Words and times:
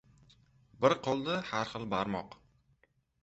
•Bir 0.85 0.95
qo‘lda 1.07 1.35
har 1.51 1.69
xil 1.73 1.85
barmoq. 1.93 2.35